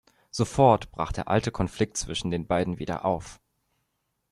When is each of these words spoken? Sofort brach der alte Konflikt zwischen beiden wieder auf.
Sofort 0.31 0.89
brach 0.91 1.11
der 1.11 1.27
alte 1.27 1.51
Konflikt 1.51 1.95
zwischen 1.95 2.47
beiden 2.47 2.79
wieder 2.79 3.05
auf. 3.05 3.39